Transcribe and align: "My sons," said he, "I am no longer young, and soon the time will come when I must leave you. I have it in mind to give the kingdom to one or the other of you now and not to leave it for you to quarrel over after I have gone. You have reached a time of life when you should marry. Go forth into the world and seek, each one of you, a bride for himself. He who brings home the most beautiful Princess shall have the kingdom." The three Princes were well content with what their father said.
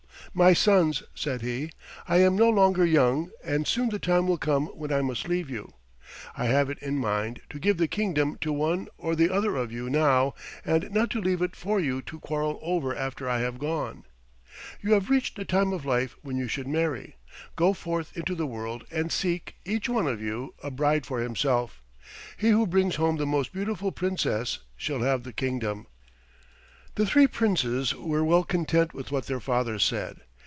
"My 0.33 0.53
sons," 0.53 1.03
said 1.13 1.41
he, 1.41 1.73
"I 2.07 2.19
am 2.19 2.37
no 2.37 2.47
longer 2.47 2.85
young, 2.85 3.31
and 3.43 3.67
soon 3.67 3.89
the 3.89 3.99
time 3.99 4.27
will 4.29 4.37
come 4.37 4.67
when 4.67 4.89
I 4.89 5.01
must 5.01 5.27
leave 5.27 5.49
you. 5.49 5.73
I 6.37 6.45
have 6.45 6.69
it 6.69 6.79
in 6.81 6.97
mind 6.99 7.41
to 7.49 7.59
give 7.59 7.75
the 7.75 7.89
kingdom 7.89 8.37
to 8.39 8.53
one 8.53 8.87
or 8.97 9.13
the 9.13 9.29
other 9.29 9.57
of 9.57 9.73
you 9.73 9.89
now 9.89 10.33
and 10.63 10.89
not 10.89 11.09
to 11.09 11.19
leave 11.19 11.41
it 11.41 11.53
for 11.53 11.81
you 11.81 12.01
to 12.03 12.17
quarrel 12.17 12.59
over 12.61 12.95
after 12.95 13.27
I 13.27 13.39
have 13.41 13.59
gone. 13.59 14.05
You 14.81 14.93
have 14.93 15.09
reached 15.09 15.37
a 15.37 15.43
time 15.43 15.73
of 15.73 15.83
life 15.85 16.15
when 16.21 16.37
you 16.37 16.47
should 16.47 16.67
marry. 16.67 17.17
Go 17.57 17.73
forth 17.73 18.15
into 18.15 18.33
the 18.33 18.47
world 18.47 18.85
and 18.89 19.11
seek, 19.11 19.55
each 19.65 19.89
one 19.89 20.07
of 20.07 20.21
you, 20.21 20.53
a 20.63 20.71
bride 20.71 21.05
for 21.05 21.19
himself. 21.19 21.83
He 22.37 22.51
who 22.51 22.65
brings 22.65 22.95
home 22.95 23.17
the 23.17 23.25
most 23.25 23.51
beautiful 23.51 23.91
Princess 23.91 24.59
shall 24.77 25.01
have 25.01 25.23
the 25.23 25.33
kingdom." 25.33 25.87
The 26.95 27.05
three 27.05 27.25
Princes 27.25 27.95
were 27.95 28.21
well 28.21 28.43
content 28.43 28.93
with 28.93 29.11
what 29.13 29.27
their 29.27 29.39
father 29.39 29.79
said. 29.79 30.17